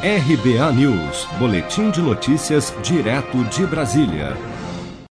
[0.00, 4.36] RBA News, Boletim de Notícias, direto de Brasília.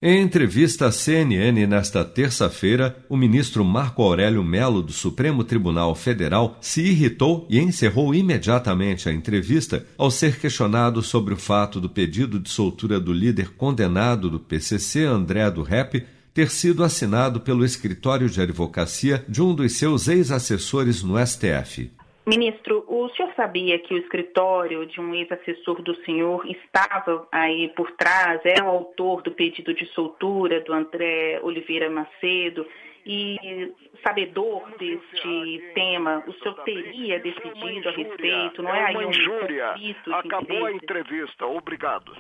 [0.02, 6.58] Em entrevista à CNN nesta terça-feira, o ministro Marco Aurélio Melo do Supremo Tribunal Federal
[6.60, 12.40] se irritou e encerrou imediatamente a entrevista ao ser questionado sobre o fato do pedido
[12.40, 16.04] de soltura do líder condenado do PCC, André do Rep,
[16.34, 21.88] ter sido assinado pelo escritório de advocacia de um dos seus ex-assessores no STF.
[22.24, 27.90] Ministro, o senhor sabia que o escritório de um ex-assessor do senhor estava aí por
[27.92, 32.64] trás, é o autor do pedido de soltura do André Oliveira Macedo?
[33.04, 33.72] E
[34.04, 39.74] sabedor deste tema, o senhor teria decidido a respeito, não é, é aí um injúria.
[40.12, 42.16] Acabou a entrevista, obrigado.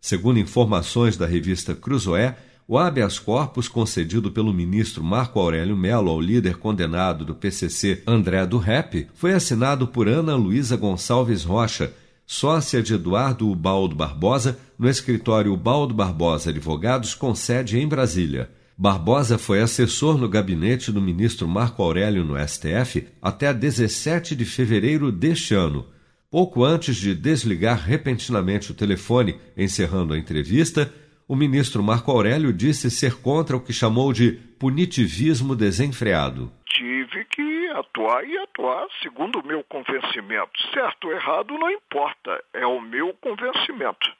[0.00, 6.20] Segundo informações da revista Cruzoé, o habeas corpus concedido pelo ministro Marco Aurélio Melo ao
[6.20, 11.92] líder condenado do PCC André do Rep foi assinado por Ana Luísa Gonçalves Rocha,
[12.26, 18.48] sócia de Eduardo Ubaldo Barbosa, no escritório Ubaldo Barbosa Advogados com sede em Brasília.
[18.76, 25.12] Barbosa foi assessor no gabinete do ministro Marco Aurélio no STF até 17 de fevereiro
[25.12, 25.86] deste ano.
[26.30, 30.92] Pouco antes de desligar repentinamente o telefone, encerrando a entrevista,
[31.26, 36.52] o ministro Marco Aurélio disse ser contra o que chamou de punitivismo desenfreado.
[36.66, 40.50] Tive que atuar e atuar segundo o meu convencimento.
[40.72, 44.12] Certo ou errado não importa, é o meu convencimento.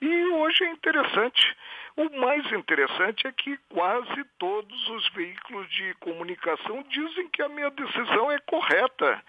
[0.00, 1.56] E hoje é interessante.
[1.96, 7.70] O mais interessante é que quase todos os veículos de comunicação dizem que a minha
[7.70, 9.22] decisão é correta.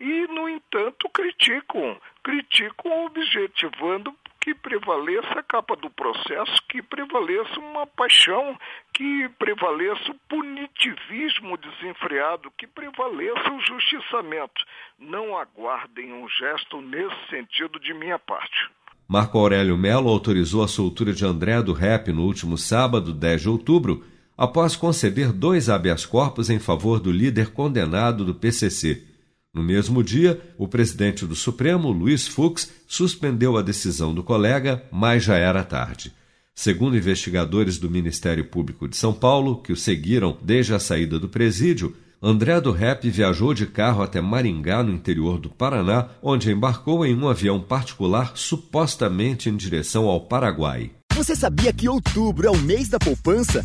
[0.00, 2.00] E, no entanto, criticam.
[2.24, 8.56] Criticam objetivando que prevaleça a capa do processo, que prevaleça uma paixão,
[8.94, 14.64] que prevaleça o punitivismo desenfreado, que prevaleça o justiçamento.
[14.98, 18.70] Não aguardem um gesto nesse sentido de minha parte.
[19.06, 23.48] Marco Aurélio Melo autorizou a soltura de André do Rep no último sábado, 10 de
[23.48, 24.04] outubro,
[24.38, 29.09] após conceder dois habeas corpus em favor do líder condenado do PCC.
[29.52, 35.24] No mesmo dia, o presidente do Supremo, Luiz Fux, suspendeu a decisão do colega, mas
[35.24, 36.12] já era tarde.
[36.54, 41.28] Segundo investigadores do Ministério Público de São Paulo, que o seguiram desde a saída do
[41.28, 47.04] presídio, André do Rep viajou de carro até Maringá, no interior do Paraná, onde embarcou
[47.04, 50.90] em um avião particular supostamente em direção ao Paraguai.
[51.14, 53.64] Você sabia que outubro é o mês da poupança?